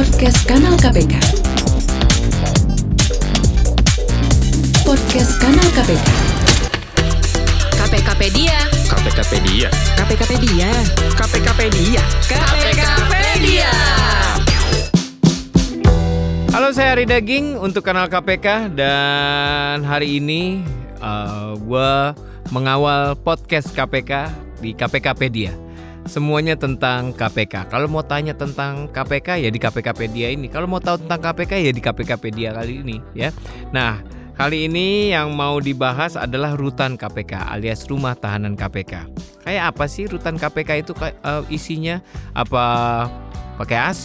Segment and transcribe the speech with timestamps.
[0.00, 1.12] Podcast Kanal KPK.
[4.80, 6.08] Podcast Kanal KPK.
[7.76, 8.56] KPKpedia.
[8.88, 9.68] KPKpedia.
[10.00, 10.68] KPKpedia.
[11.20, 12.02] KPKpedia.
[12.32, 13.72] KPKpedia.
[16.48, 20.64] Halo saya Ari Daging untuk kanal KPK dan hari ini
[21.04, 21.92] uh, gue
[22.48, 24.32] mengawal podcast KPK
[24.64, 25.69] di KPKpedia.
[26.08, 27.68] Semuanya tentang KPK.
[27.68, 30.48] Kalau mau tanya tentang KPK ya di KPKpedia ini.
[30.48, 33.28] Kalau mau tahu tentang KPK ya di KPKpedia kali ini ya.
[33.74, 34.00] Nah
[34.34, 39.12] kali ini yang mau dibahas adalah rutan KPK alias rumah tahanan KPK.
[39.44, 42.00] Kayak apa sih rutan KPK itu uh, isinya?
[42.32, 42.64] Apa
[43.60, 44.04] pakai AC?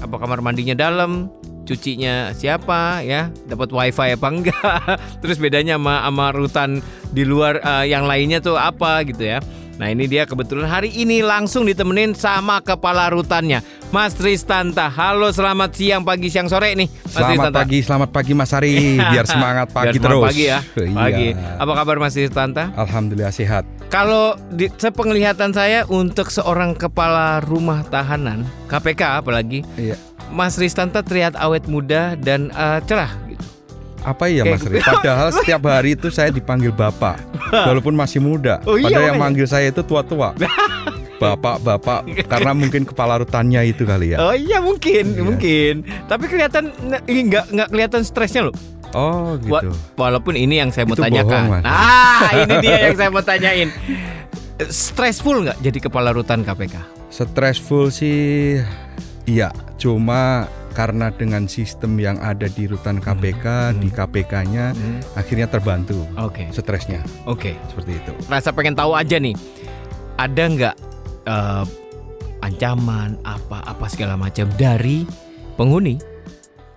[0.00, 1.28] Apa kamar mandinya dalam?
[1.64, 4.84] cucinya siapa ya dapat wifi apa enggak
[5.24, 6.70] terus bedanya sama sama rutan
[7.10, 9.40] di luar uh, yang lainnya tuh apa gitu ya
[9.74, 13.58] Nah ini dia kebetulan hari ini langsung ditemenin sama kepala rutannya
[13.90, 17.58] Mas Tristanta Halo selamat siang, pagi, siang, sore nih Mas Selamat Tristanta.
[17.58, 18.74] pagi, selamat pagi Mas Ari
[19.10, 20.94] Biar semangat pagi Biar semangat terus pagi ya Iya.
[20.94, 21.26] Pagi
[21.58, 22.70] Apa kabar Mas Tristanta?
[22.72, 29.98] Alhamdulillah sehat Kalau di sepenglihatan saya untuk seorang kepala rumah tahanan KPK apalagi Iya.
[30.30, 33.10] Mas Ristanta terlihat awet muda dan eh, cerah.
[34.04, 34.78] Apa ya Mas Ari?
[34.78, 37.16] Padahal setiap hari itu saya dipanggil Bapak
[37.50, 40.36] Walaupun masih muda Oh iya, Padahal yang manggil saya itu tua-tua
[41.22, 45.22] Bapak, Bapak Karena mungkin kepala rutannya itu kali ya Oh iya mungkin, Iya.
[45.22, 45.74] mungkin.
[46.04, 47.02] Tapi kelihatan nggak
[47.48, 48.54] nggak kelihatan stresnya loh.
[48.92, 51.42] Oh Wa- gitu walaupun ini yang saya mau Itu tanyakan.
[51.50, 53.70] bohong, ah, ini dia yang saya mau tanyain.
[54.60, 56.78] Stressful nggak jadi kepala rutan KPK?
[57.08, 58.62] Stressful sih
[59.24, 64.98] Iya Cuma karena dengan sistem yang ada di rutan KPK Di KPK-nya Hmm.
[65.14, 67.54] Akhirnya terbantu Oke, Stresnya oke.
[67.68, 69.38] Seperti itu Rasa pengen tahu aja nih.
[70.14, 70.76] Ada nggak
[71.24, 71.64] eh,
[72.40, 75.06] ancaman apa apa segala macam dari
[75.54, 75.96] penghuni?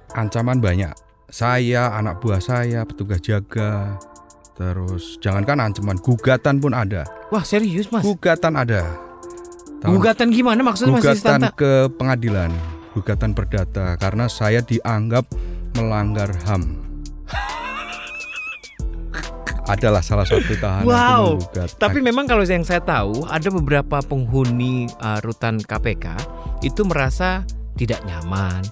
[0.09, 0.94] ancaman banyak.
[1.28, 4.00] Saya, anak buah saya, petugas jaga,
[4.53, 7.03] terus jangankan ancaman, gugatan pun ada.
[7.29, 8.02] Wah serius mas?
[8.02, 8.81] Gugatan ada.
[9.78, 12.50] Tahun- Gugatan gimana maksudnya Mas gugatan ke pengadilan,
[12.97, 15.30] gugatan perdata karena saya dianggap
[15.78, 16.90] melanggar HAM.
[19.68, 21.24] Adalah salah satu tahanan Wow.
[21.38, 21.75] menggugat.
[21.75, 26.16] Tapi memang kalau yang saya tahu ada beberapa penghuni uh, rutan KPK
[26.63, 27.44] itu merasa
[27.78, 28.63] tidak nyaman,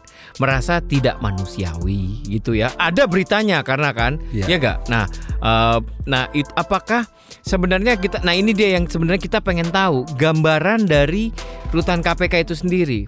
[0.42, 2.72] merasa tidak manusiawi gitu ya.
[2.80, 4.46] Ada beritanya karena kan, Iya.
[4.50, 4.78] ya enggak?
[4.90, 5.06] Nah,
[5.44, 7.06] uh, nah it, apakah
[7.44, 11.30] sebenarnya kita nah ini dia yang sebenarnya kita pengen tahu gambaran dari
[11.69, 13.06] rutan KPK itu sendiri.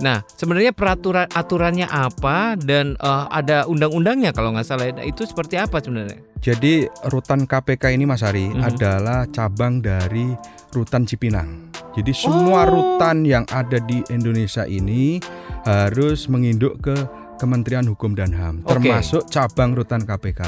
[0.00, 5.78] Nah, sebenarnya peraturan aturannya apa dan uh, ada undang-undangnya kalau nggak salah itu seperti apa
[5.78, 6.24] sebenarnya?
[6.40, 8.64] Jadi rutan KPK ini Mas Ari Mhm.
[8.64, 10.32] adalah cabang dari
[10.72, 11.68] rutan Cipinang.
[11.92, 12.96] Jadi semua Oh.
[12.96, 15.20] rutan yang ada di Indonesia ini
[15.68, 16.96] harus menginduk ke
[17.36, 18.80] Kementerian Hukum dan HAM, Oke.
[18.80, 20.40] termasuk cabang rutan KPK.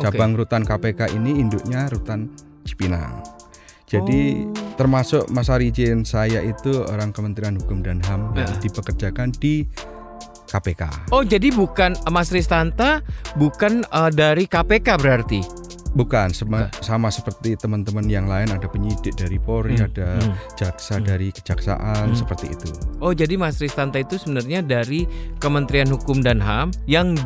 [0.00, 2.30] Cabang rutan KPK ini induknya rutan
[2.66, 3.39] Cipinang.
[3.90, 4.54] Jadi Oh.
[4.78, 8.58] termasuk Mas Ari izin saya itu orang Kementerian Hukum dan HAM yang Ya.
[8.62, 9.66] dipekerjakan di
[10.46, 11.10] KPK.
[11.10, 13.02] Oh jadi bukan Mas Ristanta
[13.34, 15.42] bukan uh, dari KPK berarti?
[15.90, 20.54] Bukan sama, sama seperti teman-teman yang lain ada penyidik dari Polri, Hmm, ada hmm.
[20.54, 21.04] jaksa Hmm.
[21.04, 22.18] dari kejaksaan Hmm.
[22.18, 22.70] seperti itu.
[22.98, 27.18] Oh jadi Mas Ristanta itu sebenarnya dari Kementerian Hukum dan HAM yang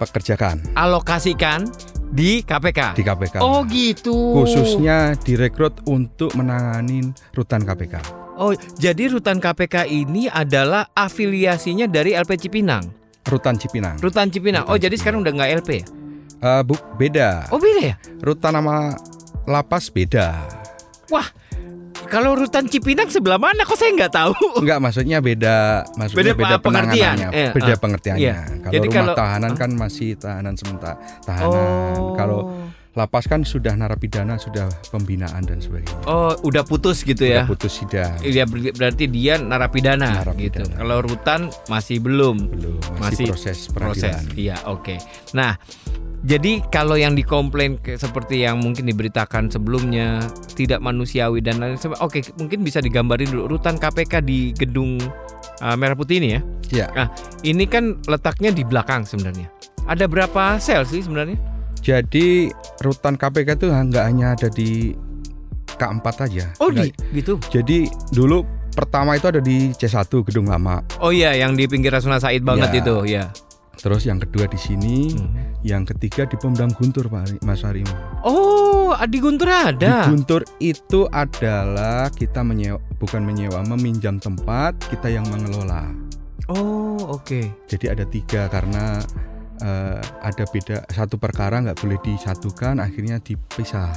[0.00, 1.68] Pekerjakan dialokasikan
[2.08, 2.96] di KPK.
[2.96, 3.36] di KPK.
[3.44, 4.42] Oh gitu.
[4.42, 8.00] Khususnya direkrut untuk menangani rutan KPK.
[8.38, 12.86] Oh jadi rutan KPK ini adalah afiliasinya dari LP Cipinang.
[13.28, 14.00] Rutan Cipinang.
[14.00, 14.64] Rutan Cipinang.
[14.64, 15.00] Rutan oh jadi Cipinang.
[15.00, 15.86] sekarang udah nggak LP ya?
[16.38, 17.50] Eh, bu, beda.
[17.50, 17.94] Oh beda ya?
[18.22, 18.94] Rutan nama
[19.44, 20.38] lapas beda.
[21.10, 21.26] Wah
[22.08, 23.62] kalau rutan Cipinang sebelah mana?
[23.62, 24.32] Kok saya nggak tahu?
[24.58, 25.56] Enggak, maksudnya beda,
[25.94, 27.14] maksudnya Beda beda, apa- pengertian?
[27.14, 28.20] penanganannya, Eh, beda ah, pengertiannya.
[28.20, 28.36] iya.
[28.58, 29.56] Kalau Jadi rumah kalau- tahanan ah.
[29.56, 31.94] kan masih tahanan sementara, tahanan.
[32.14, 32.40] Kalau
[32.90, 36.02] lapas kan sudah narapidana, sudah pembinaan dan sebagainya.
[36.04, 37.46] Oh udah putus gitu ya?
[37.46, 38.10] putus sidang.
[38.20, 40.34] Iya ber- berarti dia narapidana, Narapidana.
[40.34, 40.62] gitu.
[40.74, 44.02] Kalau rutan masih belum Belum, masih, Masih proses proses.
[44.18, 44.34] peradilan.
[44.34, 44.98] Iya, oke.
[45.30, 45.54] Nah,
[46.20, 50.18] jadi kalau yang dikomplain ke- seperti yang mungkin diberitakan sebelumnya
[50.52, 52.02] tidak manusiawi dan lain sebagainya.
[52.02, 54.98] Oke, mungkin bisa digambarin dulu rutan KPK di gedung
[55.60, 56.40] uh, Merah Putih ini ya.
[56.68, 56.86] Iya.
[56.92, 57.08] Nah,
[57.40, 59.46] ini kan letaknya di belakang sebenarnya.
[59.86, 61.38] Ada berapa sel sih sebenarnya?
[61.78, 62.50] Jadi
[62.82, 64.92] rutan KPK itu nggak hanya ada di
[65.70, 66.46] K4 aja.
[66.58, 67.38] Oh, di gitu.
[67.48, 70.82] Jadi dulu pertama itu ada di C1 gedung lama.
[70.98, 72.80] Oh iya, yang di pinggir Rasuna Said banget Iya.
[72.82, 73.24] itu, ya.
[73.78, 75.62] Terus yang kedua di sini, Hmm.
[75.62, 77.86] yang ketiga di Pemdam Guntur Pak Mas Harim.
[78.26, 80.10] Oh, Adi Guntur Di ada.
[80.10, 85.86] Guntur itu adalah kita menyewa bukan menyewa, meminjam tempat, kita yang mengelola.
[86.50, 87.54] Oh, oke.
[87.70, 88.98] Jadi ada tiga karena
[89.62, 93.90] eh, ada beda satu perkara nggak boleh disatukan, akhirnya dipisah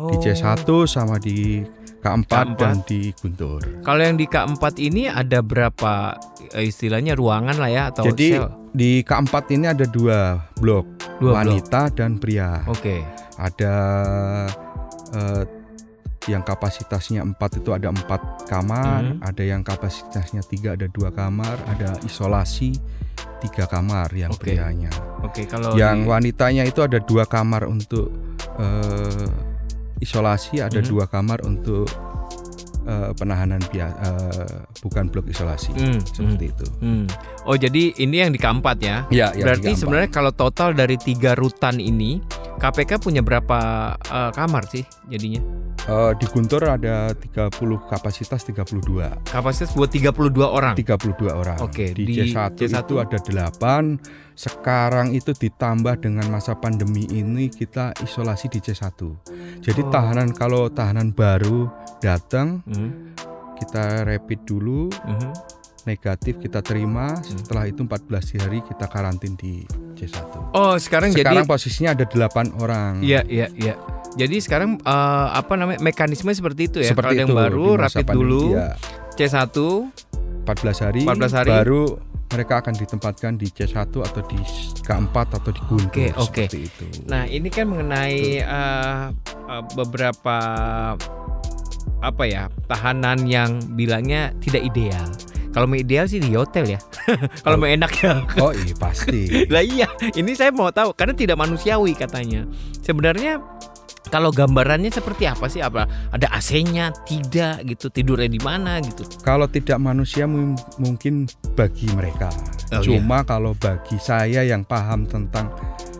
[0.00, 0.08] Oh.
[0.08, 1.60] di C1 sama di
[2.00, 2.56] K4, K4.
[2.56, 3.60] dan di Guntur.
[3.84, 6.16] Kalau yang di K4 ini ada berapa
[6.50, 8.48] eh, istilahnya ruangan lah ya atau Jadi sel?
[8.72, 11.34] di K4 ini ada dua blok, Dua blok.
[11.36, 12.64] wanita dan pria.
[12.64, 13.04] Oke.
[13.36, 13.74] Ada
[15.12, 15.44] eh,
[16.26, 19.20] yang kapasitasnya 4 itu ada empat kamar, Mhm.
[19.20, 22.76] ada yang kapasitasnya tiga ada dua kamar, ada isolasi
[23.40, 24.52] tiga kamar yang Oke.
[24.52, 24.92] prianya.
[25.20, 28.08] Oke, kalau yang di- wanitanya itu ada dua kamar untuk
[28.56, 29.28] eh,
[30.00, 30.88] isolasi, ada Mhm.
[30.88, 31.88] dua kamar untuk
[32.80, 34.08] eh, penahanan biasa,
[34.80, 36.66] bukan blok isolasi Hmm, seperti itu.
[36.80, 37.04] Hmm.
[37.44, 39.04] Oh jadi ini yang di keempat ya?
[39.12, 42.24] Ya, yang Berarti sebenarnya kalau total dari tiga rutan ini
[42.60, 43.58] KPK punya berapa
[43.96, 45.40] eh, kamar sih jadinya?
[45.88, 47.50] Eh, di Guntur ada 30
[47.88, 49.24] kapasitas 32.
[49.32, 50.76] Kapasitas buat 32 orang.
[50.76, 51.56] 32 orang.
[51.64, 53.96] Oke, di, di C1, C1 itu ada 8.
[54.36, 58.92] Sekarang itu ditambah dengan masa pandemi ini kita isolasi di C1.
[59.64, 59.88] Jadi Oh.
[59.88, 61.72] tahanan kalau tahanan baru
[62.04, 63.16] datang Mhm,
[63.56, 65.32] kita rapid dulu mhm.
[65.88, 67.24] negatif kita terima Hmm.
[67.24, 69.64] setelah itu 14 hari kita karantin di
[70.00, 70.16] C1.
[70.56, 73.04] Oh sekarang, Sekarang jadi posisinya ada 8 orang.
[73.04, 73.74] Iya iya iya.
[74.16, 76.90] Jadi sekarang eh, apa namanya mekanisme seperti itu ya?
[76.96, 78.74] Seperti Kalau itu yang baru rapid dulu iya.
[79.14, 79.52] C1
[80.48, 81.50] 14 hari, 14 hari.
[81.52, 81.82] baru
[82.30, 84.38] mereka akan ditempatkan di C1 atau di
[84.86, 86.44] K4 atau di Guntur Oke, oke.
[86.46, 86.84] seperti itu.
[87.10, 89.04] Nah ini kan mengenai eh,
[89.50, 90.36] eh, beberapa
[92.00, 95.04] apa ya tahanan yang bilangnya tidak ideal.
[95.50, 96.80] Kalau mau ideal sih di hotel ya.
[97.44, 98.22] Kalau mau enak ya.
[98.38, 99.26] Oh iya pasti.
[99.52, 102.46] Lah iya, ini saya mau tahu karena tidak manusiawi katanya.
[102.80, 103.42] Sebenarnya
[104.06, 105.58] kalau gambarannya seperti apa sih?
[105.58, 106.90] Apa ada AC-nya?
[107.02, 107.86] Tidak gitu.
[107.88, 109.02] Tidurnya di mana gitu.
[109.20, 112.30] kalau tidak manusia mung- mungkin bagi mereka.
[112.70, 115.50] Oh, Cuma kalau bagi saya yang paham tentang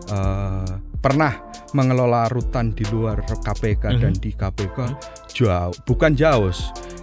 [0.07, 1.33] eh, pernah
[1.71, 4.19] mengelola rutan di luar KPK dan Mhm.
[4.19, 4.77] di KPK
[5.31, 6.51] jauh, bukan jauh.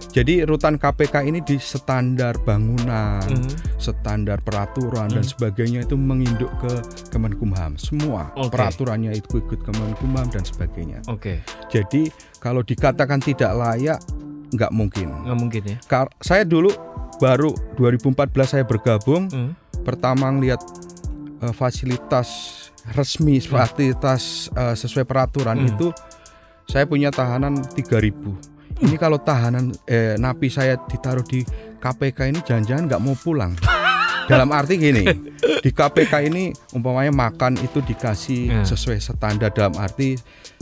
[0.09, 3.77] Jadi rutan KPK ini di standar bangunan, Mhm.
[3.77, 5.29] standar peraturan dan Mhm.
[5.29, 6.73] sebagainya itu menginduk ke
[7.09, 7.77] Kemenkumham.
[7.77, 8.49] Semua Oke.
[8.51, 11.05] peraturannya itu ikut Kemenkumham dan sebagainya.
[11.05, 14.01] Oke, Jadi kalau dikatakan tidak layak
[14.49, 15.13] nggak mungkin.
[15.23, 15.77] nggak mungkin ya.
[15.85, 16.73] Kar- saya dulu
[17.17, 19.53] baru 2014 saya bergabung Hmm.
[19.79, 20.57] pertama ngelihat
[21.39, 22.27] eh, fasilitas
[22.91, 25.69] resmi fasilitas eh, sesuai peraturan Hmm.
[25.69, 25.87] itu
[26.65, 28.35] saya punya tahanan 3000
[28.79, 31.43] ini kalau tahanan eh, napi saya ditaruh di
[31.75, 33.51] KPK ini jangan-jangan nggak mau pulang
[34.25, 35.03] dalam arti gini
[35.59, 38.61] di KPK ini umpamanya makan itu dikasih Ya.
[38.63, 40.13] sesuai standar dalam arti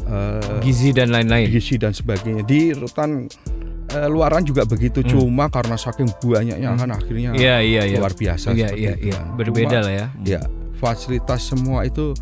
[0.02, 1.48] eh, Gizi dan lain-lain.
[1.48, 3.28] gizi dan sebagainya di rutan
[3.88, 5.10] eh, luaran juga begitu Hmm.
[5.10, 7.98] cuma karena saking banyaknya kan akhirnya Iya iya iya.
[7.98, 9.20] luar biasa Iya iya itu iya.
[9.20, 9.36] kan.
[9.36, 10.08] Berbeda Cuma, lah ya.
[10.24, 10.42] ya
[10.76, 12.16] fasilitas semua itu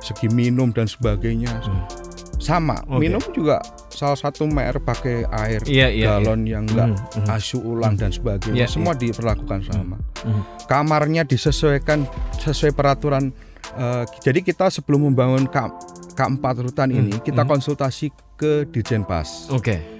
[0.00, 1.84] segi minum dan sebagainya Hmm.
[2.40, 2.98] Sama Oke.
[2.98, 6.06] minum juga salah satu mer pakai air Iya iya.
[6.16, 7.28] galon yang enggak Mhm, mhm.
[7.30, 10.64] asu ulang dan sebagainya Iya, semua diperlakukan sama Mhm.
[10.64, 13.28] kamarnya disesuaikan sesuai peraturan
[13.70, 15.68] eh, jadi kita sebelum membangun K,
[16.10, 17.50] K4 rutan ini Hmm, kita hmm.
[17.50, 19.99] konsultasi ke Dirjenpas Oke.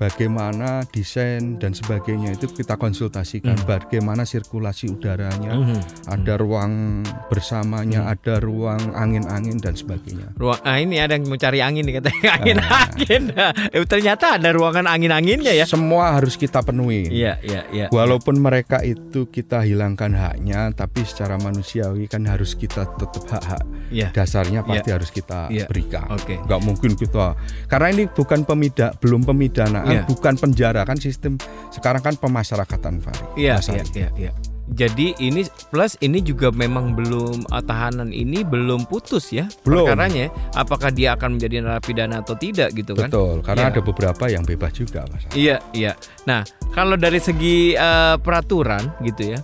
[0.00, 3.68] Bagaimana desain dan sebagainya itu kita konsultasikan Hmm.
[3.68, 6.08] bagaimana sirkulasi udaranya Mhm.
[6.08, 8.12] ada ruang bersamanya Hmm.
[8.12, 12.28] ada ruang angin-angin dan sebagainya Ruang, ah ini ada yang mau cari angin nih katanya
[12.32, 13.22] angin-angin.
[13.76, 15.68] eh, ternyata ada ruangan angin-anginnya ya.
[15.68, 17.86] semua harus kita penuhi Iya iya iya.
[17.90, 24.08] walaupun mereka itu kita hilangkan haknya tapi secara manusiawi kan harus kita tetap hak-hak Iya.
[24.10, 25.68] dasarnya pasti harus kita Iya.
[25.68, 26.40] berikan Oke.
[26.40, 30.02] nggak mungkin kita karena ini bukan pemida belum pemidanaan Iya.
[30.06, 31.34] bukan penjara kan sistem
[31.70, 34.32] sekarang kan pemasyarakatan Fahri Iya iya iya iya.
[34.70, 39.82] Jadi ini plus ini juga memang belum ah, tahanan ini belum putus ya Belum.
[39.82, 40.30] perkaranya.
[40.54, 43.10] Apakah dia akan menjadi narapidana atau tidak gitu kan?
[43.10, 43.70] betul karena Iya.
[43.74, 45.98] ada beberapa yang bebas juga mas Iya, iya.
[46.22, 49.42] Nah, kalau dari segi eh, peraturan gitu ya.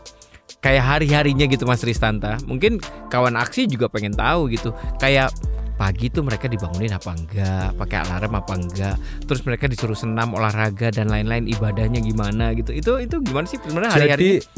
[0.57, 2.39] Kayak hari-harinya gitu Mas Ristanta.
[2.43, 4.71] Mungkin kawan aksi juga pengen tahu gitu.
[4.99, 5.31] Kayak
[5.77, 8.97] pagi tuh mereka dibangunin apa enggak, pakai alarm apa enggak.
[9.29, 12.73] Terus mereka disuruh senam, olahraga dan lain-lain ibadahnya gimana gitu.
[12.73, 14.41] Itu itu gimana sih sebenarnya hari-hari?
[14.41, 14.49] Jadi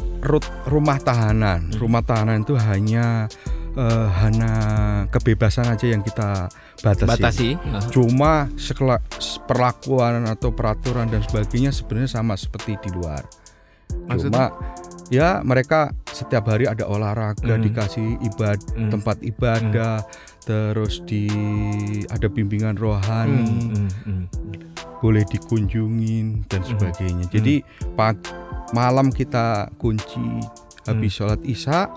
[0.67, 1.79] rumah tahanan, Hmm.
[1.79, 3.27] rumah tahanan itu hanya
[3.79, 4.53] eh, hanya
[5.07, 6.51] kebebasan aja yang kita
[6.83, 7.07] batasi.
[7.07, 7.49] batasi.
[7.95, 8.99] Cuma sekela-
[9.47, 13.23] perlakuan atau peraturan dan sebagainya sebenarnya sama seperti di luar.
[14.11, 14.51] Maksudnya?
[14.51, 17.65] Cuma ya mereka setiap hari ada olahraga, Hmm.
[17.65, 18.91] dikasih ibad Hmm.
[18.91, 20.03] tempat ibadah,
[20.43, 21.29] terus di
[22.09, 24.25] ada bimbingan rohani, Hmm, hmm, hmm.
[24.99, 26.71] boleh dikunjungin dan Hmm.
[26.75, 27.27] sebagainya.
[27.31, 27.63] Jadi
[27.95, 28.21] pag-
[28.75, 30.43] malam kita kunci
[30.85, 31.89] habis sholat isya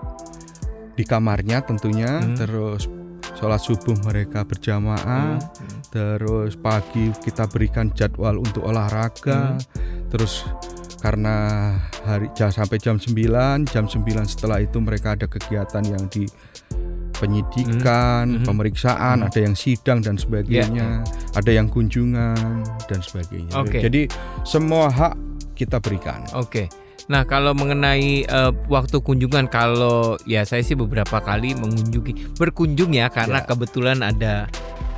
[0.96, 2.36] di kamarnya tentunya, Hmm.
[2.38, 2.88] terus
[3.36, 5.82] sholat subuh mereka berjamaah, Hmm.
[5.90, 10.08] terus pagi kita berikan jadwal untuk olahraga, Hmm.
[10.14, 10.46] terus
[11.02, 11.36] karena
[12.06, 16.30] hari jam sampai jam 9, jam 9 setelah itu mereka ada kegiatan yang di
[17.18, 18.46] penyidikan, Hmm.
[18.46, 19.28] pemeriksaan, Hmm.
[19.30, 23.54] ada yang sidang dan sebagainya, ada yang kunjungan dan sebagainya.
[23.58, 23.78] Oke.
[23.78, 24.10] Jadi
[24.42, 25.14] semua hak
[25.54, 26.26] kita berikan.
[26.34, 26.66] Oke.
[27.10, 33.10] Nah, kalau mengenai eh, waktu kunjungan kalau ya saya sih beberapa kali mengunjungi berkunjung ya
[33.12, 33.48] karena Ya.
[33.50, 34.48] kebetulan ada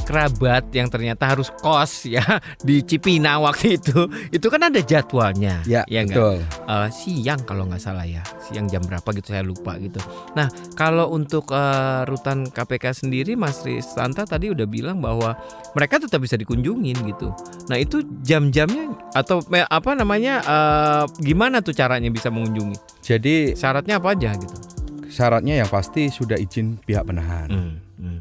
[0.03, 2.22] kerabat yang ternyata harus kos ya
[2.67, 4.05] di Cipina waktu itu.
[4.29, 5.63] Itu kan ada jadwalnya.
[5.63, 6.43] Ya, ya betul.
[6.43, 8.22] Eh, siang kalau nggak salah ya.
[8.43, 9.98] Siang jam berapa gitu saya lupa gitu.
[10.36, 15.33] Nah, kalau untuk eh, rutan KPK sendiri Mas Ristanta tadi udah bilang bahwa
[15.74, 17.31] mereka tetap bisa dikunjungin gitu.
[17.72, 22.77] Nah, itu jam-jamnya atau apa namanya eh, gimana tuh caranya bisa mengunjungi?
[23.03, 24.74] Jadi Syaratnya apa aja gitu?
[25.13, 27.48] syaratnya yang pasti sudah izin pihak penahan.
[27.53, 28.19] Hmm, hmm.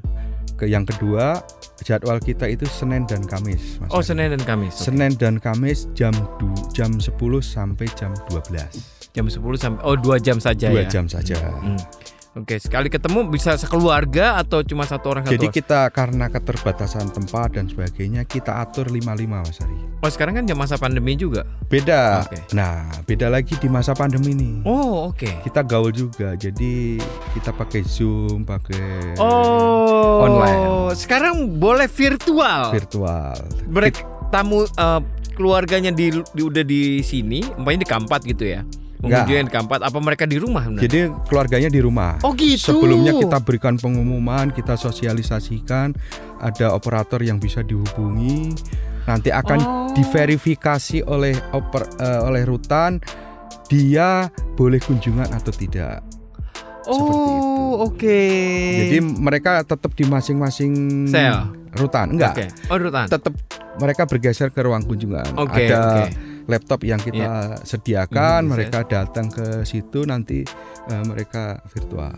[0.62, 1.42] Ke yang kedua,
[1.82, 3.82] jadwal kita itu Senin dan Kamis.
[3.82, 3.98] Mas Oh.
[3.98, 4.78] Senin dan Kamis.
[4.78, 4.94] Oke.
[4.94, 9.10] Senin dan Kamis jam du, jam 10 sampai jam 12.
[9.10, 10.88] Jam 10 sampai oh dua jam saja Dua ya.
[10.88, 11.34] jam saja.
[11.58, 11.74] Hmm.
[12.32, 15.56] Oke, sekali ketemu bisa sekeluarga atau cuma satu orang satu Jadi orang?
[15.60, 19.76] kita karena keterbatasan tempat dan sebagainya kita atur 55 Mas Ari.
[20.00, 21.44] Oh, sekarang kan masa pandemi juga.
[21.68, 22.24] Beda.
[22.24, 22.40] Oke.
[22.56, 24.64] Nah, beda lagi di masa pandemi ini.
[24.64, 25.28] Oh, oke.
[25.44, 26.32] Kita gaul juga.
[26.32, 26.96] Jadi
[27.36, 30.96] kita pakai Zoom, pakai Oh, Online.
[30.96, 32.72] Sekarang boleh virtual.
[32.72, 33.36] virtual.
[33.68, 35.00] Mereka tamu eh,
[35.36, 38.64] keluarganya di, di- udah di sini, umpamanya di Kampat gitu ya.
[39.02, 39.26] Enggak.
[39.26, 40.62] Di Kampat apa mereka di rumah?
[40.62, 40.82] benar?
[40.86, 42.22] Jadi keluarganya di rumah.
[42.22, 42.70] oh gitu.
[42.70, 45.90] Sebelumnya kita berikan pengumuman, kita sosialisasikan,
[46.38, 48.54] ada operator yang bisa dihubungi.
[49.02, 49.90] Nanti akan Oh.
[49.90, 53.02] diverifikasi oleh oper, eh, oleh rutan
[53.66, 56.06] dia boleh kunjungan atau tidak.
[56.86, 58.22] Oh, oke.
[58.78, 61.46] Jadi mereka tetap di masing-masing Sel.
[61.74, 62.14] rutan.
[62.14, 62.34] Enggak.
[62.34, 62.46] Oke.
[62.68, 63.06] Oh, rutan.
[63.06, 63.32] Tetap
[63.78, 65.38] mereka bergeser ke ruang kunjungan.
[65.38, 66.31] Oke, ada oke.
[66.44, 70.42] Laptop yang kita sediakan, Hmm, mereka datang ke situ nanti
[70.84, 72.14] eh, mereka virtual.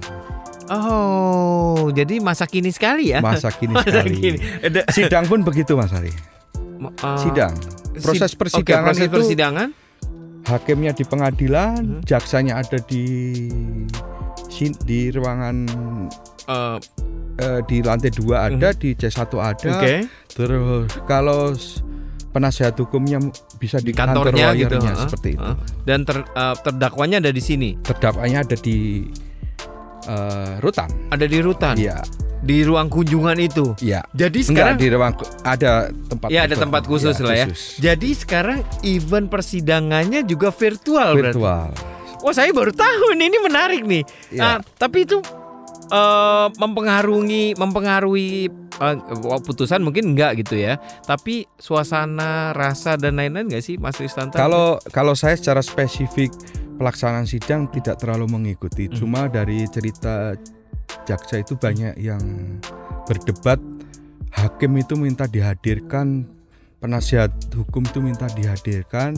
[0.66, 3.20] Oh, jadi masa kini sekali ya?
[3.20, 4.16] Masa kini Masa sekali.
[4.16, 4.38] kini.
[4.88, 6.08] Sidang pun begitu Mas Ari.
[6.08, 7.52] eh, Sidang.
[7.94, 9.68] Proses sid- persidangan oke, proses itu persidangan.
[10.44, 12.02] hakimnya di pengadilan, Hmm.
[12.02, 13.04] jaksanya ada di
[14.80, 15.56] di ruangan
[16.44, 16.78] eh,
[17.36, 19.70] eh, di lantai dua ada, di C1 ada.
[19.74, 20.06] Oke.
[20.28, 21.52] Terus kalau
[22.34, 23.22] penasihat hukumnya
[23.56, 24.74] bisa Di di, kantor kantornya gitu.
[24.76, 25.50] heeh, seperti itu.
[25.86, 29.06] Dan ter- eh, terdakwanya ada di sini, Terdakwanya ada di
[30.04, 30.90] eh, rutan.
[31.08, 32.02] ada di rutan, Iya,
[32.40, 33.72] di ruang kunjungan itu.
[33.80, 34.02] iya.
[34.12, 37.46] Jadi Enggak sekarang di ruang ada tempat Ya ada tempat khusus Iya, lah ya.
[37.48, 37.62] khusus.
[37.78, 41.38] Jadi sekarang event persidangannya juga virtual, berarti.
[41.38, 41.68] Virtual.
[42.20, 44.02] Wah saya baru tahu ini menarik nih.
[44.34, 44.64] Ah, Iya.
[44.74, 45.20] tapi itu
[45.90, 48.48] eh, mempengaruhi mempengaruhi
[48.80, 48.96] eh,
[49.44, 50.80] putusan mungkin enggak gitu ya.
[51.04, 54.38] Tapi suasana, rasa dan lain-lain enggak sih Mas Ristanta?
[54.38, 56.30] Kalau kalau saya secara spesifik
[56.76, 58.90] pelaksanaan sidang tidak terlalu mengikuti.
[58.90, 58.94] Hmm.
[58.94, 60.34] Cuma dari cerita
[61.06, 62.22] jaksa itu banyak yang
[63.06, 63.60] berdebat.
[64.34, 66.26] Hakim itu minta dihadirkan,
[66.82, 69.14] penasihat hukum itu minta dihadirkan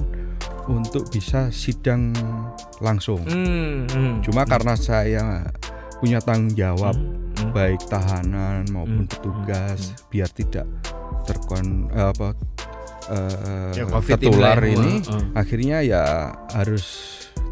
[0.68, 2.12] untuk bisa sidang
[2.84, 3.24] langsung.
[3.24, 4.14] Hmm, hmm.
[4.28, 5.48] Cuma karena saya
[6.00, 7.52] punya tanggung jawab Hmm, hmm.
[7.52, 10.64] baik tahanan maupun Hmm, petugas biar tidak
[11.28, 12.28] terkon eh, apa
[13.12, 15.36] eh, Ya, COVID tertular ini ini uh.
[15.36, 16.04] akhirnya ya
[16.56, 16.84] harus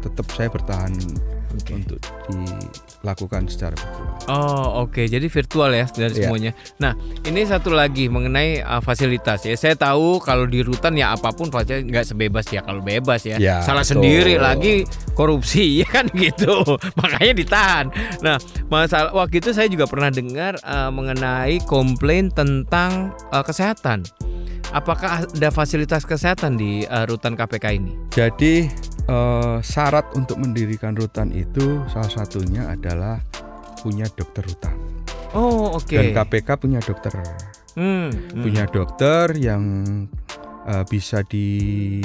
[0.01, 0.93] tetap saya bertahan
[1.55, 1.73] Oke.
[1.73, 4.07] untuk dilakukan secara virtual.
[4.27, 6.19] Oh oke, jadi virtual ya dari Iya.
[6.25, 6.51] semuanya.
[6.77, 6.93] Nah
[7.23, 9.53] ini satu lagi mengenai uh, fasilitas ya.
[9.53, 13.37] Saya tahu kalau di rutan ya apa pun fasilitas nggak sebebas ya kalau bebas ya.
[13.37, 14.01] Ya, Salah betul.
[14.01, 14.83] sendiri lagi
[15.13, 16.65] korupsi ya kan gitu.
[16.97, 17.85] Makanya ditahan.
[18.19, 24.01] Nah masalah waktu itu saya juga pernah dengar uh, mengenai komplain tentang uh, kesehatan.
[24.73, 27.93] Apakah ada fasilitas kesehatan di uh, rutan KPK ini?
[28.11, 28.67] Jadi
[29.05, 33.21] eh, syarat untuk mendirikan rutan itu salah satunya adalah
[33.79, 34.73] punya dokter rutan
[35.35, 35.91] Oh oke.
[35.91, 37.11] dan KPK punya dokter
[37.75, 38.39] Hmm, hmm.
[38.39, 39.63] punya dokter yang
[40.63, 41.99] eh, bisa di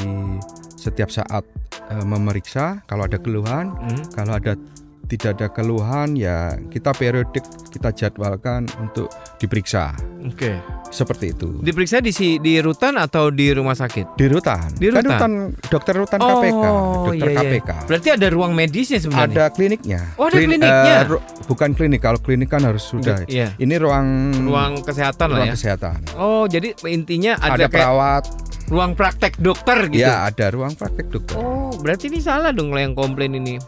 [0.74, 1.46] setiap saat
[1.88, 4.02] eh, memeriksa kalau ada keluhan Hmm.
[4.10, 4.58] kalau ada
[5.06, 10.54] tidak ada keluhan ya kita periodik kita jadwalkan untuk diperiksa Oke.
[10.90, 14.14] Seperti itu Diperiksa di si di rutan atau di rumah sakit?
[14.14, 15.08] di rutan Di kan rutan?
[15.08, 15.32] rutan
[15.64, 16.64] dokter rutan KPK
[17.00, 17.40] dokter iya, iya.
[17.40, 19.30] KPK Berarti ada ruang medisnya sebenarnya.
[19.30, 20.94] ada kliniknya Oh, ada Klin- kliniknya?
[21.06, 23.54] ru- bukan klinik kalau klinik kan harus sudah Iya.
[23.56, 24.06] ini ruang
[24.42, 25.54] Ruang kesehatan lah ruang ya.
[25.54, 28.24] kesehatan Oh, jadi intinya ada, ada, perawat
[28.66, 30.02] ruang praktek dokter gitu.
[30.02, 33.58] ya ada ruang praktek dokter Oh, berarti ini salah dong lah yang komplain ini.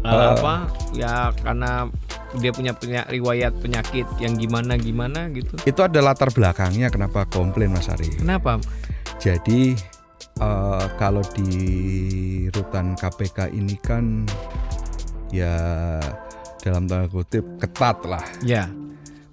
[0.00, 0.54] Uh, apa
[0.92, 1.84] ya karena
[2.38, 5.58] dia punya punya riwayat penyakit yang gimana gimana gitu.
[5.66, 8.22] Itu ada latar belakangnya kenapa komplain Mas Ari.
[8.22, 8.62] Kenapa?
[9.18, 9.74] Jadi
[10.38, 11.50] eh, kalau di
[12.48, 14.22] rutan KPK ini kan
[15.30, 15.54] ya
[16.60, 18.22] dalam tanda kutip ketat lah.
[18.44, 18.68] Ya.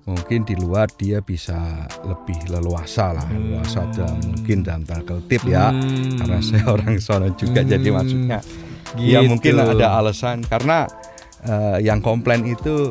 [0.07, 5.67] Mungkin di luar dia bisa lebih leluasa lah, leluasa dalam mungkin dalam tanda kutip ya.
[5.69, 6.15] Hmm.
[6.15, 7.69] Karena saya orang sono juga Hmm.
[7.75, 8.39] jadi maksudnya
[8.95, 9.27] ya Gitu.
[9.27, 10.87] mungkin ada alasan karena
[11.43, 12.89] eh, yang komplain itu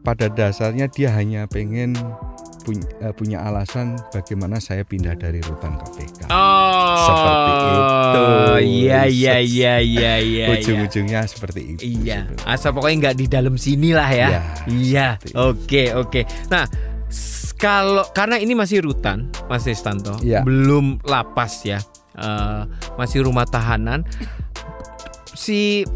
[0.00, 1.92] pada dasarnya dia hanya pengen
[2.60, 6.28] punya, punya alasan bagaimana saya pindah dari rutan KPK.
[6.28, 8.24] Oh, Seperti itu.
[8.60, 10.14] Iya iya iya iya iya.
[10.20, 10.46] iya.
[10.56, 11.80] Ujung-ujungnya seperti itu.
[12.04, 14.28] Iya, asal pokoknya nggak di dalam sini lah ya.
[14.28, 15.32] Ya, iya, itu.
[15.36, 16.20] oke oke.
[16.52, 16.64] Nah,
[17.56, 20.44] kalau karena ini masih rutan, Mas Destanto, Iya.
[20.44, 21.80] belum lapas ya,
[22.10, 22.62] Eh,
[23.00, 24.04] masih rumah tahanan.
[25.32, 25.86] Si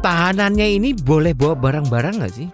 [0.00, 2.48] tahanannya ini boleh bawa barang-barang nggak sih?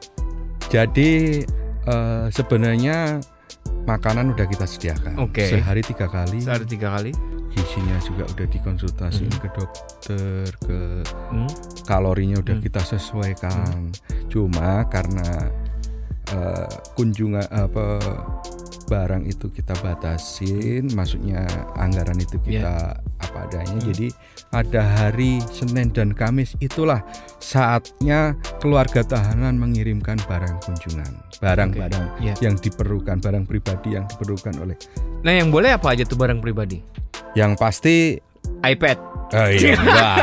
[0.68, 1.42] Jadi
[1.84, 3.20] eh, sebenarnya
[3.84, 5.20] makanan udah kita sediakan.
[5.20, 5.44] Oke.
[5.44, 6.40] Sehari tiga kali.
[6.40, 7.12] Sehari tiga kali.
[7.54, 9.42] Gizinya juga udah dikonsultasiin Hmm.
[9.44, 10.78] ke dokter, ke
[11.30, 11.46] Hmm.
[11.86, 12.64] kalorinya udah Hmm.
[12.64, 13.92] kita sesuaikan.
[14.26, 15.52] Cuma karena
[16.24, 18.00] eh, kunjungan apa
[18.88, 21.44] barang itu kita batasin, maksudnya
[21.76, 23.74] anggaran itu kita apa adanya.
[23.74, 23.80] Iya.
[23.80, 23.88] Hmm.
[23.90, 24.08] Jadi
[24.54, 27.02] ada hari Senin dan Kamis itulah
[27.38, 32.34] saatnya keluarga tahanan mengirimkan barang kunjungan, barang-barang Iya.
[32.40, 34.76] yang diperlukan, barang pribadi yang diperlukan oleh
[35.24, 36.80] Nah, yang boleh apa aja tuh barang pribadi?
[37.34, 38.14] yang pasti
[38.62, 39.13] iPad.
[39.26, 40.16] Oh iya, enggak.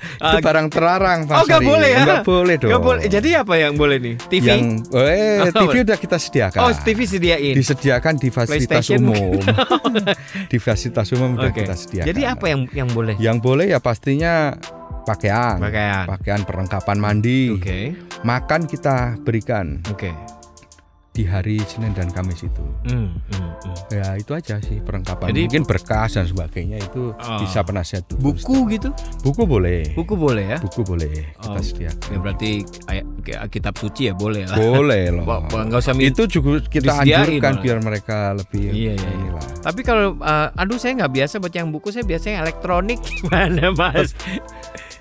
[0.00, 1.68] itu Ah, barang terlarang Pak Oh, nggak Sari.
[1.68, 2.00] boleh ya?
[2.02, 2.70] Nggak boleh dong.
[2.70, 3.02] nggak boleh.
[3.06, 4.14] Jadi apa yang boleh nih?
[4.26, 4.44] TV.
[4.44, 6.60] Yang eh Oh, TV udah kita sediakan.
[6.60, 7.54] oh, TV sediain.
[7.54, 9.38] Disediakan di fasilitas umum.
[10.52, 11.62] di fasilitas umum udah Oke.
[11.62, 12.08] kita sediakan.
[12.08, 13.14] Jadi apa yang yang boleh?
[13.16, 14.56] Yang boleh ya pastinya
[15.02, 15.58] pakaian.
[15.58, 16.04] Pakaian.
[16.06, 17.54] Pakaian perlengkapan mandi.
[17.54, 17.94] Oke.
[18.20, 20.12] Makan kita berikan Oke.
[21.20, 22.64] Di hari Senin dan Kamis itu.
[22.86, 23.76] Hmm, hmm, hmm.
[23.90, 25.28] Ya itu aja sih perlengkapan.
[25.28, 27.36] Jadi- Mungkin berkas dan sebagainya itu Ah.
[27.38, 28.32] bisa penasihat hukum.
[28.32, 28.88] Buku gitu?
[29.20, 29.92] Buku boleh.
[29.92, 30.58] Buku boleh ya?
[30.58, 32.08] Buku boleh kita Oh, sediakan.
[32.08, 32.50] Ya berarti
[32.86, 33.04] kayak
[33.50, 34.56] kitab suci ya boleh lah.
[34.56, 35.24] Boleh loh.
[35.24, 37.62] Ba- ba- nggak usah itu juga kita anjurkan malah.
[37.62, 39.30] biar mereka lebih Iya, iya, iya.
[39.60, 44.16] Tapi kalau uh, aduh saya nggak biasa baca yang buku saya biasanya elektronik gimana mas?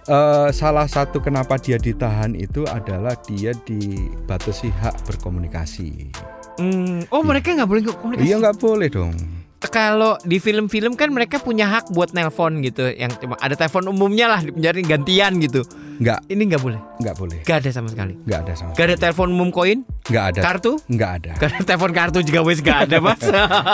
[0.10, 6.10] Eh, salah satu kenapa dia ditahan itu adalah dia dibatasi hak berkomunikasi.
[6.58, 8.26] Hmm, oh mereka nggak boleh komunikasi.
[8.26, 9.14] Iya nggak boleh dong.
[9.62, 14.28] Kalau di film-film kan mereka punya hak buat nelpon gitu, yang cuma ada telepon umumnya
[14.28, 15.68] lah di penjara gantian gitu.
[16.00, 17.40] Nggak Ini nggak boleh, nggak boleh.
[17.44, 18.16] nggak ada sama sekali.
[18.24, 18.72] Nggak ada sama.
[18.72, 20.40] Nggak ada telepon umum koin, Nggak ada.
[20.42, 21.32] kartu, Nggak ada.
[21.36, 23.20] nggak ada telepon kartu juga wes nggak ada mas.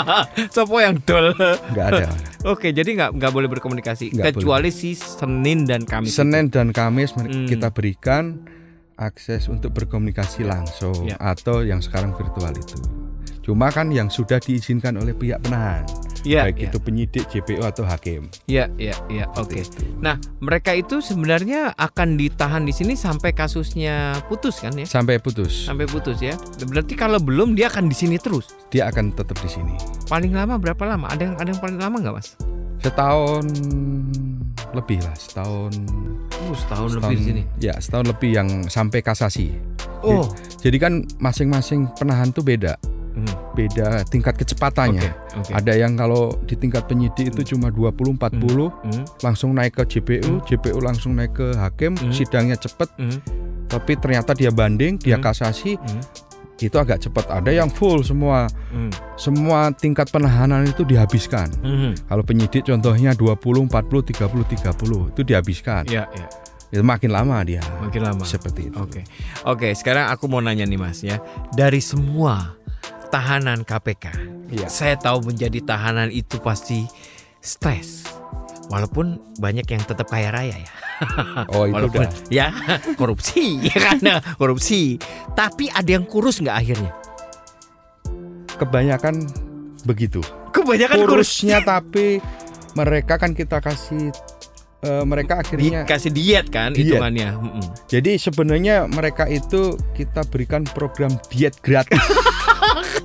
[0.57, 1.37] Sopo yang dol.
[1.69, 2.05] Nggak ada.
[2.43, 6.17] Oke, jadi nggak nggak boleh berkomunikasi Nggak kecuali si Senin dan Kamis.
[6.17, 7.45] Senin dan Kamis Hmm.
[7.45, 8.41] kita berikan
[8.97, 11.19] akses untuk berkomunikasi langsung Ya.
[11.21, 13.04] atau yang sekarang virtual itu.
[13.45, 15.85] Cuma kan yang sudah diizinkan oleh pihak penahan,
[16.25, 16.67] Iya, baik iya.
[16.73, 18.25] itu penyidik, JPO atau hakim.
[18.49, 19.29] Iya, iya, iya.
[19.37, 19.61] Oke.
[19.61, 19.85] Itu.
[20.01, 24.89] Nah, mereka itu sebenarnya akan ditahan di sini sampai kasusnya putus kan ya?
[24.89, 26.33] Sampai putus, Sampai putus ya.
[26.65, 28.49] Berarti kalau belum dia akan di sini terus.
[28.73, 29.77] dia akan tetap di sini.
[30.09, 31.05] Paling lama berapa lama?
[31.13, 32.33] Ada yang ada yang paling lama nggak, Mas?
[32.81, 33.45] Setahun
[34.73, 35.71] lebih lah, setahun.
[36.49, 37.41] Oh, setahun, lebih di sini.
[37.61, 39.53] Ya, setahun lebih yang sampai kasasi.
[40.01, 40.25] Oh.
[40.59, 42.75] Jadi kan masing-masing penahan tuh beda,
[43.15, 43.31] Hmm.
[43.51, 45.07] beda tingkat kecepatannya.
[45.07, 45.51] Oke, oke.
[45.55, 50.43] Ada yang kalau di tingkat penyidik itu cuma 20 40 Hmm, langsung naik ke JPU,
[50.43, 52.11] JPU langsung naik ke hakim, Hmm.
[52.11, 53.19] sidangnya cepet, hmm,
[53.65, 55.23] tapi ternyata dia banding, dia Hmm.
[55.23, 56.01] kasasi, hmm,
[56.57, 57.27] itu agak cepat.
[57.29, 61.47] Ada yang full semua, hmm, semua tingkat penahanan itu dihabiskan.
[61.59, 62.07] hmm.
[62.07, 65.87] Kalau penyidik contohnya 20, 40, 30, 30 itu dihabiskan.
[65.87, 66.27] Ya, ya.
[66.65, 67.63] Itu makin lama dia.
[67.79, 68.23] Makin lama.
[68.25, 68.75] Seperti itu.
[68.75, 69.07] Oke.
[69.45, 71.21] Oke, sekarang aku mau nanya nih Mas ya.
[71.53, 72.57] Dari semua
[73.15, 74.05] tahanan KPK,
[74.51, 74.67] Iya.
[74.67, 76.83] saya tahu menjadi tahanan itu pasti
[77.39, 78.03] stres.
[78.67, 80.71] Walaupun banyak yang tetap kaya raya ya.
[81.55, 82.11] Oh itu Walaupun udah.
[82.27, 82.51] ya
[82.99, 84.99] korupsi ya karena korupsi.
[85.31, 86.91] Tapi ada yang kurus nggak akhirnya?
[88.55, 89.27] Kebanyakan
[89.83, 90.19] begitu.
[90.51, 91.11] Kebanyakan kurus.
[91.39, 92.19] Kurusnya tapi
[92.75, 94.11] mereka kan kita kasih
[94.85, 96.85] eh, mereka akhirnya Dikasih diet kan Diet.
[96.87, 97.29] hitungannya.
[97.33, 97.65] Mm-mm.
[97.85, 101.97] jadi sebenarnya mereka itu kita berikan program diet gratis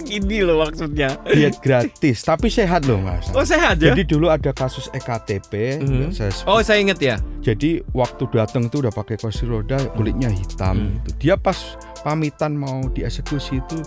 [0.03, 1.23] Ini loh maksudnya.
[1.25, 3.90] diet gratis tapi sehat loh mas Oh sehat ya?
[3.90, 6.11] jadi dulu ada kasus ektp Mhm.
[6.11, 6.49] saya sebut.
[6.49, 7.16] Oh saya inget ya.
[7.40, 10.90] jadi waktu datang itu udah pakai kursi roda kulitnya hitam Hmm.
[10.99, 11.57] gitu dia pas
[12.01, 13.79] pamitan mau dieksekusi itu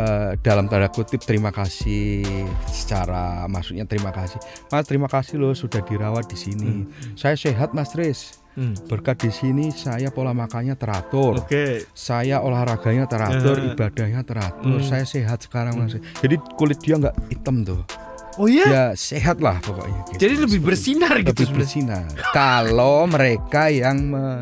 [0.00, 2.24] eh, dalam tanda kutip terima kasih
[2.64, 7.14] secara maksudnya terima kasih mas terima kasih loh sudah dirawat di sini Hmm.
[7.14, 8.74] saya sehat mas Tris Hmm.
[8.84, 11.86] berkat di sini saya pola makannya teratur Oke.
[11.92, 13.70] saya olahraganya teratur Eh.
[13.70, 14.84] ibadahnya teratur Hmm.
[14.84, 17.84] saya sehat sekarang mas jadi kulit dia nggak hitam tuh
[18.38, 18.64] Oh iya.
[18.64, 20.18] ya sehat lah pokoknya gitu.
[20.22, 21.28] Jadi lebih bersinar itu.
[21.28, 21.44] gitu.
[21.44, 24.40] lebih bersinar kalau mereka yang me-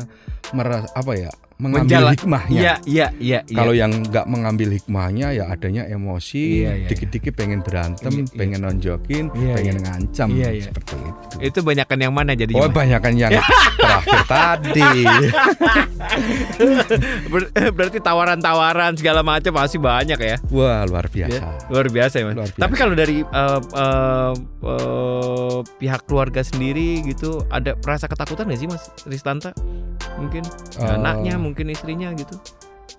[0.51, 3.39] meras- apa ya mengambil Menjala- hikmahnya Iya, iya, iya.
[3.43, 3.51] iya.
[3.51, 8.31] kalau yang nggak mengambil hikmahnya ya adanya emosi, Iya, iya, dikit-dikit pengen berantem, Iya, iya.
[8.33, 9.83] pengen nonjokin, Iya, pengen iya.
[9.83, 10.65] ngancam Iya, iya.
[10.65, 11.35] seperti itu.
[11.41, 12.53] itu banyakkan yang mana jadi?
[12.55, 13.31] Oh banyakan yang
[13.77, 14.87] terakhir tadi.
[17.29, 20.35] Ber- berarti tawaran-tawaran segala macam masih banyak ya.
[20.49, 21.43] Wah luar Ya, biasa.
[21.67, 22.35] luar biasa ya mas.
[22.35, 22.61] Luar biasa.
[22.61, 24.31] Tapi kalau dari eh, eh,
[24.63, 29.51] eh, pihak keluarga sendiri gitu, ada rasa ketakutan nggak sih mas Ristanta?
[30.19, 30.43] Mungkin
[30.75, 32.35] Eh, anaknya, mungkin istrinya gitu.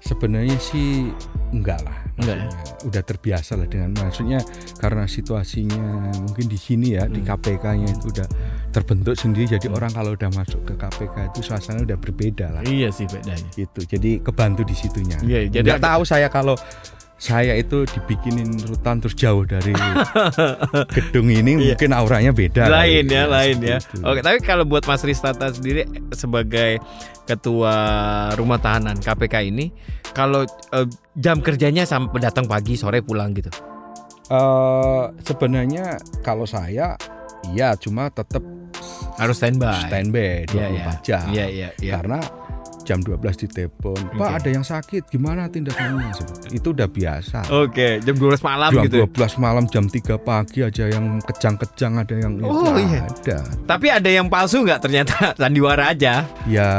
[0.00, 1.12] Sebenarnya sih
[1.50, 1.96] enggak lah.
[2.16, 2.46] Enggak ya?
[2.82, 4.40] Udah terbiasa lah dengan maksudnya
[4.76, 5.78] karena situasinya
[6.16, 7.28] mungkin di sini ya di Hmm.
[7.28, 8.26] KPK-nya itu udah
[8.70, 9.46] terbentuk sendiri.
[9.50, 12.62] Jadi orang kalau udah masuk ke KPK itu suasana udah berbeda lah.
[12.62, 13.44] Iya sih bedanya.
[13.52, 13.80] Gitu.
[13.84, 15.20] Jadi kebantu di situnya.
[15.20, 16.56] Iya, jadi Nggak agak- tahu saya kalau
[17.20, 19.76] saya itu dibikinin rutan terus jauh dari
[20.96, 21.76] gedung ini Iya.
[21.76, 22.64] mungkin auranya beda.
[22.64, 23.12] lain kali.
[23.12, 23.76] ya, lain ya.
[23.76, 23.96] itu.
[24.00, 26.80] Oke, tapi kalau buat Mas Ristanta sendiri sebagai
[27.24, 27.76] ketua
[28.34, 29.68] rumah tahanan KPK ini,
[30.10, 33.52] kalau eh, jam kerjanya sampai datang pagi sore pulang gitu.
[34.26, 36.96] Eh, sebenarnya kalau saya
[37.46, 38.40] iya cuma tetap
[39.12, 39.76] Harus standby.
[39.84, 40.92] standby 24 Iya, iya.
[41.02, 41.24] jam.
[41.28, 41.92] Iya, iya, iya.
[41.92, 42.18] Karena
[42.90, 44.34] jam 12 ditelepon, Pak Oke.
[44.34, 46.10] ada yang sakit, gimana tindakannya?
[46.50, 47.46] Itu udah biasa.
[47.54, 48.96] Oke, jam 12 malam jam gitu.
[48.98, 49.06] ya?
[49.06, 53.06] 12 malam, jam 3 pagi aja yang kejang-kejang ada yang Oh, itu iya.
[53.06, 53.38] ada.
[53.62, 56.26] Tapi ada yang palsu nggak ternyata sandiwara aja.
[56.44, 56.70] Ya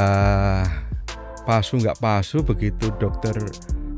[1.42, 3.34] palsu nggak palsu begitu dokter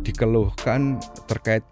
[0.04, 1.63] dikeluhkan terkait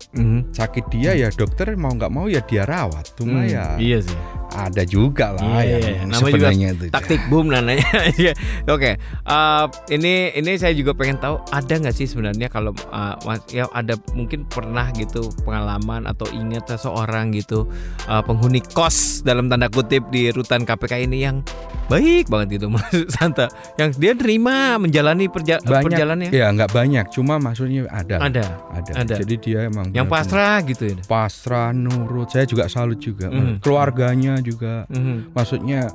[0.52, 3.14] sakit dia ya dokter mau nggak mau ya dia rawat.
[3.14, 4.20] Cuma Hmm, ya Iya sih.
[4.54, 6.04] Ada juga lah Iya, yang iya.
[6.04, 6.84] Namanya juga sebenarnya itu.
[6.90, 7.88] Taktik boom namanya.
[8.22, 8.34] Iya.
[8.66, 8.92] Oke.
[8.98, 12.76] eh, ini ini saya juga pengen tahu ada nggak sih sebenarnya kalau
[13.22, 17.68] Mas ya ada mungkin pernah gitu pengalaman atau ingat seseorang gitu
[18.04, 21.40] eh, penghuni kos dalam tanda kutip di rutan KPK ini yang
[21.88, 26.30] baik banget gitu Mas Santa yang dia terima menjalani perja banyak perjalanannya.
[26.32, 28.46] ya nggak banyak cuma maksudnya ada Ada.
[28.72, 29.16] ada, ada.
[29.18, 30.96] jadi dia emang Yang pasrah gitu ya.
[31.04, 33.60] pasrah nurut saya juga salut juga Mhm.
[33.62, 34.86] keluarganya juga.
[34.88, 35.32] Mhm.
[35.32, 35.88] maksudnya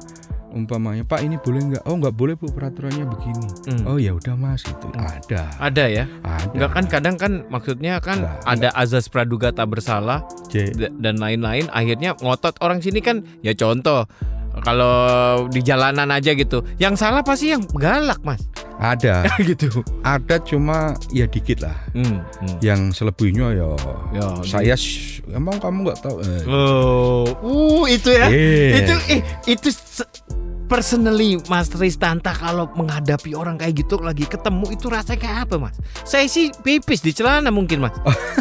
[0.48, 1.84] umpamanya Pak ini boleh nggak?
[1.84, 3.44] Oh nggak boleh bu peraturannya begini.
[3.68, 3.84] Hmm.
[3.84, 5.04] oh ya udah mas itu Hmm.
[5.04, 5.42] ada.
[5.58, 6.04] Ada ya.
[6.22, 6.48] ada.
[6.48, 11.68] Enggak kan kadang kan maksudnya kan Nggak, ada azas praduga tak bersalah J- dan lain-lain.
[11.70, 14.08] Akhirnya ngotot orang sini kan ya contoh
[14.64, 16.64] kalau di jalanan aja gitu.
[16.80, 18.40] Yang salah pasti yang galak mas.
[18.76, 19.24] Ada.
[19.48, 19.72] Gitu.
[20.04, 21.76] Ada cuma ya dikit lah.
[21.96, 22.56] Hmm, hmm.
[22.60, 23.72] yang selebihnya ya
[24.12, 24.76] Ya, saya
[25.32, 26.20] emang kamu nggak tahu?
[26.20, 26.42] Eh.
[26.44, 28.28] oh uh itu ya.
[28.28, 28.76] Iya.
[28.84, 29.68] itu eh, itu
[30.66, 35.74] personally Mas Ristanta kalau menghadapi orang kayak gitu lagi ketemu itu rasanya kayak apa mas
[36.02, 37.94] saya sih pipis di celana mungkin mas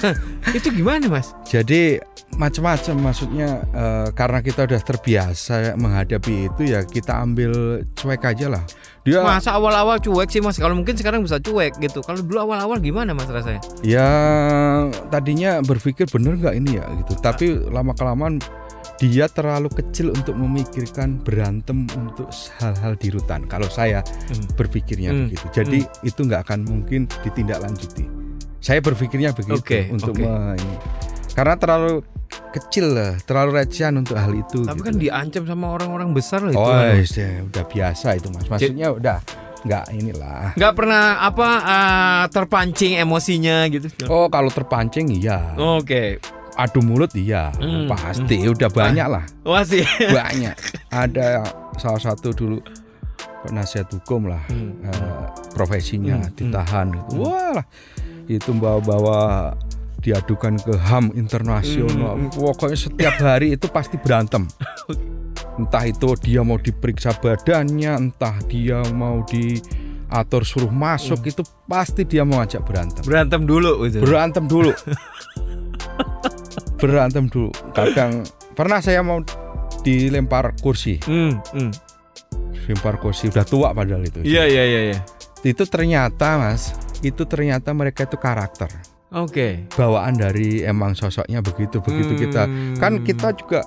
[0.57, 2.01] itu gimana mas Jadi
[2.35, 8.63] macam-macam maksudnya eh, karena kita udah terbiasa menghadapi itu ya kita ambil cuek aja lah.
[9.05, 10.59] Dia Masa awal-awal cuek sih mas?
[10.59, 12.03] Kalau mungkin sekarang bisa cuek gitu.
[12.03, 13.61] Kalau dulu awal-awal gimana mas rasanya?
[13.85, 14.09] ya
[15.13, 17.13] tadinya berpikir bener nggak ini ya gitu.
[17.23, 18.41] Tapi lama kelamaan
[18.95, 23.43] dia terlalu kecil untuk memikirkan berantem untuk hal-hal di rutan.
[23.45, 24.47] Kalau saya Hmm.
[24.55, 25.27] berpikirnya Hmm.
[25.27, 25.45] begitu.
[25.51, 28.07] Jadi itu nggak akan mungkin ditindaklanjuti.
[28.63, 30.23] Saya berpikirnya begitu Oke, untuk oke.
[30.23, 30.57] me-
[31.35, 32.01] karena terlalu
[32.49, 34.63] kecil lah, terlalu recehan untuk hal itu.
[34.63, 34.87] Tapi gitu.
[34.87, 36.57] kan diancam sama orang-orang besar loh itu.
[36.57, 36.95] Oh, kan.
[36.97, 38.47] ya, udah biasa itu mas.
[38.47, 39.19] Maksudnya udah
[39.65, 40.53] nggak inilah.
[40.55, 43.89] Nggak pernah apa ah, terpancing emosinya gitu.
[44.07, 45.57] Oh kalau terpancing iya.
[45.57, 46.21] Oke.
[46.55, 47.51] Adu mulut iya.
[47.55, 49.23] Hmm, Pasti udah banyak lah.
[49.43, 49.83] Wah sih.
[49.99, 50.55] Banyak.
[50.87, 51.43] Ada
[51.75, 52.63] salah satu dulu
[53.43, 54.39] penasihat hukum lah.
[54.47, 56.87] Hmm, eh, profesinya Hmm, ditahan.
[56.91, 57.21] gitu.
[57.21, 57.65] Wah lah.
[58.25, 59.51] Itu bawa-bawa
[59.99, 62.15] diadukan ke HAM internasional.
[62.15, 64.47] Hmm, Pokoknya setiap hari itu pasti berantem.
[65.59, 72.27] Entah itu dia mau diperiksa badannya, entah dia mau diatur suruh masuk, itu pasti dia
[72.27, 72.99] mau ajak berantem.
[73.03, 74.03] Berantem dulu gitu.
[74.03, 74.75] Berantem dulu.
[76.85, 77.49] berantem dulu.
[77.73, 78.21] Kadang
[78.53, 79.19] pernah saya mau
[79.81, 81.71] dilempar kursi, Hmm, hmm.
[82.65, 84.21] lempar kursi udah tua padahal itu.
[84.21, 84.81] Iya iya iya.
[84.93, 84.99] iya.
[85.41, 88.69] Itu ternyata mas, itu ternyata mereka itu karakter.
[89.15, 89.63] Oke.
[89.71, 92.75] bawaan dari emang sosoknya begitu begitu kita Hmm.
[92.75, 93.63] kan kita juga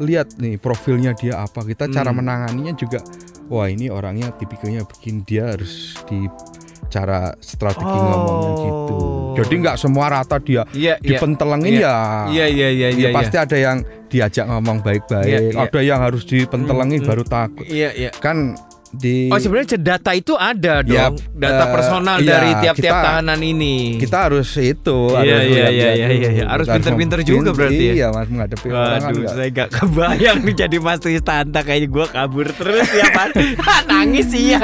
[0.00, 2.24] lihat nih profilnya dia apa kita cara Hmm.
[2.24, 3.04] menanganinya juga
[3.52, 6.24] wah ini orangnya tipikalnya begini dia harus di
[6.88, 8.02] cara strategi Oh.
[8.02, 8.96] ngomongnya gitu
[9.36, 11.20] jadi nggak semua rata dia Iya iya.
[11.20, 11.84] dipentelengin Iya.
[11.84, 11.96] ya
[12.26, 13.08] Iya iya iya Ya, iya.
[13.12, 15.60] pasti ada yang diajak ngomong baik-baik Iya, iya.
[15.60, 18.10] ada yang harus dipentelengin Hmm, baru takut Iya iya.
[18.14, 18.56] kan
[18.92, 23.04] di Oh sebenarnya data itu ada dong, Ya, data eh, personal iya, dari tiap-tiap kita-
[23.04, 23.96] tahanan ini.
[23.96, 26.44] kita harus itu Iya, harus iya, iya, iya, iya, iya.
[26.46, 27.92] Harus pinter-pinter juga berarti ya?
[27.94, 32.06] Iya, Mas menghadapi orang Waduh, nggak- saya gak kebayang nih jadi Mas Tristanta kayaknya gue
[32.06, 33.28] kabur terus ya Pak.
[33.90, 34.60] Nangis iya.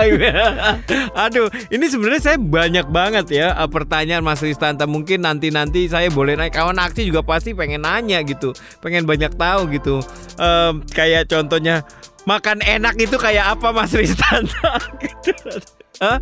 [1.14, 4.85] Aduh, ini sebenarnya saya banyak banget ya eh, pertanyaan Mas Tristanta.
[4.85, 9.70] Mungkin nanti-nanti saya boleh naik kawan aksi juga pasti pengen nanya gitu, pengen banyak tahu
[9.70, 10.00] gitu.
[10.37, 11.82] Em, kayak contohnya
[12.24, 14.78] makan enak itu kayak apa Mas Tristanta?
[16.02, 16.18] Hah?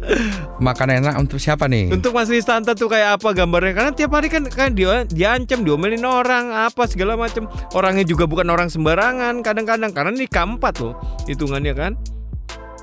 [0.61, 1.89] makan enak untuk siapa nih?
[1.89, 3.73] Untuk Mas Ristanta tuh kayak apa gambarnya?
[3.73, 7.49] Karena tiap hari kan kan dia diancam, diomelin orang, apa segala macam.
[7.73, 11.93] Orangnya juga bukan orang sembarangan kadang-kadang karena ini keempat loh hitungannya kan.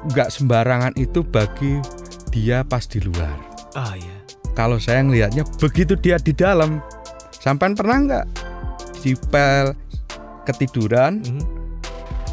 [0.10, 1.77] Nggak sembarangan itu bagi
[2.34, 3.36] dia pas di luar.
[3.77, 4.17] Ah iya.
[4.58, 6.82] Kalau saya ngelihatnya begitu dia di dalam,
[7.30, 8.25] sampai pernah nggak
[9.06, 9.77] dipel
[10.49, 11.41] ketiduran, Mhm.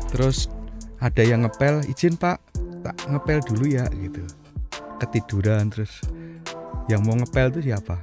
[0.09, 0.49] terus
[1.05, 2.41] ada yang ngepel, izin Pak,
[2.81, 4.25] tak ngepel dulu ya gitu.
[5.05, 6.01] Ketiduran terus
[6.89, 8.01] yang mau ngepel itu siapa?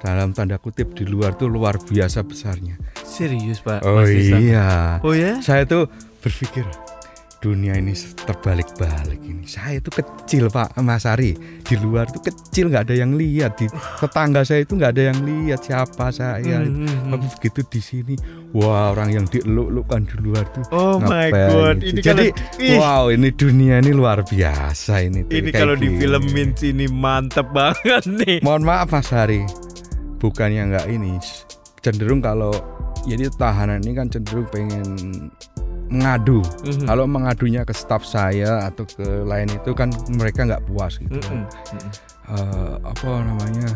[0.00, 2.80] Dalam tanda kutip di luar tuh luar biasa besarnya.
[3.04, 3.84] Serius Pak.
[3.84, 4.96] Oh Mas iya.
[5.04, 5.44] Oh ya?
[5.44, 5.92] Saya tuh
[6.24, 6.64] berpikir
[7.42, 7.90] dunia ini
[8.22, 9.42] terbalik-balik ini.
[9.50, 11.34] Saya itu kecil Pak Mas Ari
[11.66, 13.66] di luar tuh kecil nggak ada yang lihat di
[13.98, 16.62] tetangga saya itu nggak ada yang lihat siapa saya.
[16.62, 17.10] Hmm, hmm, hmm.
[17.10, 18.14] Tapi begitu di sini,
[18.54, 20.64] wah orang yang dieluk-elukkan di luar tuh.
[20.70, 25.26] Oh my god, ini Jadi kalau wow ini dunia ini luar biasa ini.
[25.26, 25.84] tuh, ini kayak kalau gini.
[25.98, 28.38] difilmin sini mantep banget nih.
[28.46, 29.42] Mohon maaf Mas Hari,
[30.22, 31.18] bukannya nggak ini,
[31.82, 32.54] cenderung kalau
[33.02, 34.86] jadi tahanan ini kan cenderung pengen
[35.92, 36.40] mengadu.
[36.64, 36.88] Mhm.
[36.88, 41.20] Kalau mengadunya ke staf saya atau ke lain itu kan mereka nggak puas gitu.
[41.20, 41.44] Mhm.
[42.32, 43.68] Eh, apa namanya?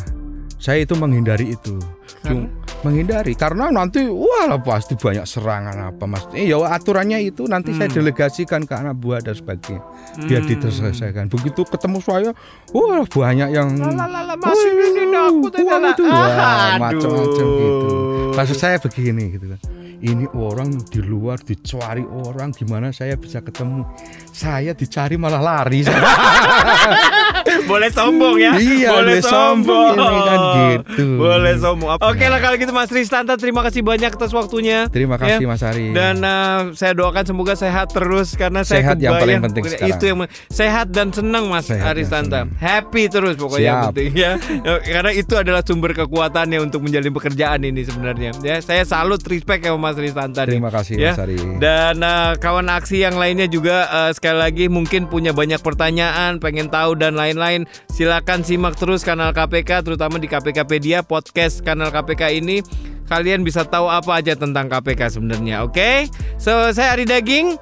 [0.56, 1.76] Saya itu menghindari itu.
[2.24, 2.48] Cum-
[2.80, 6.24] menghindari karena nanti wah pasti banyak serangan apa mas.
[6.32, 7.98] Eh ya aturannya itu nanti saya Hmm.
[8.00, 9.84] delegasikan ke anak buah dan sebagainya
[10.24, 10.48] biar Hmm.
[10.56, 11.24] diselesaikan.
[11.28, 12.30] Begitu ketemu saya,
[12.72, 15.48] wah banyak yang Lala, masih ini aku
[16.80, 17.88] macam-macam gitu.
[18.32, 19.60] Maksud saya begini gitu kan.
[19.96, 23.80] Ini orang di luar dicari orang gimana saya bisa ketemu?
[24.28, 25.80] Saya dicari malah lari.
[27.66, 28.52] Boleh sombong ya.
[28.56, 30.38] Iya, boleh sombong ini kan
[30.70, 31.04] gitu.
[31.18, 31.98] Boleh sombong.
[31.98, 34.86] Oke lah kalau gitu Mas Ristanta terima kasih banyak atas waktunya.
[34.88, 35.48] Terima kasih Ya.
[35.48, 35.90] Mas Ari.
[35.90, 39.90] Dan uh, saya doakan semoga sehat terus karena saya Sehat yang paling kebayang penting sekarang.
[39.90, 42.46] itu yang sehat dan senang Mas Aristanta.
[42.56, 43.88] Happy terus pokoknya yang Siap.
[43.90, 44.30] penting ya.
[44.62, 48.30] Ya, karena itu adalah sumber kekuatannya untuk menjalin pekerjaan ini sebenarnya.
[48.40, 50.44] Ya, saya salut respect ya Mas Ristanta.
[50.44, 50.54] nih.
[50.54, 51.12] Terima kasih Ya.
[51.12, 51.36] Mas Ari.
[51.58, 56.68] Dan uh, kawan aksi yang lainnya juga uh, sekali lagi mungkin punya banyak pertanyaan, pengen
[56.68, 57.55] tahu dan lain-lain.
[57.88, 62.60] Silakan simak terus kanal KPK, terutama di KPKpedia podcast kanal KPK ini.
[63.06, 66.10] Kalian bisa tahu apa aja tentang KPK sebenarnya, oke?
[66.36, 67.54] So saya Ari Daging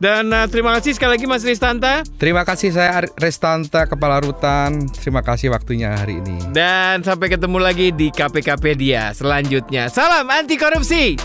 [0.00, 4.88] dan uh, terima kasih sekali lagi Mas Ristanta Terima kasih saya Restanta Kepala Rutan.
[4.92, 6.36] Terima kasih waktunya hari ini.
[6.56, 9.88] dan sampai ketemu lagi di KPKpedia selanjutnya.
[9.92, 11.16] Salam anti korupsi.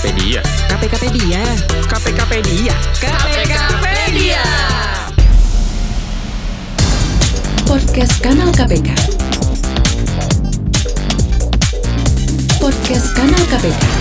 [0.00, 0.40] KPKpedia.
[0.72, 1.40] KPKpedia.
[1.84, 2.74] KPKpedia.
[2.96, 4.42] KPKpedia.
[7.68, 8.96] Podcast Kanal KPK.
[12.56, 13.99] Podcast Kanal KPK.